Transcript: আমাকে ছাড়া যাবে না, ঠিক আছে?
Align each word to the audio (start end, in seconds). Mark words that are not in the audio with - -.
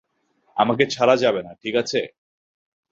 আমাকে 0.57 0.83
ছাড়া 0.93 1.15
যাবে 1.23 1.41
না, 1.43 1.51
ঠিক 1.61 1.75
আছে? 1.81 1.99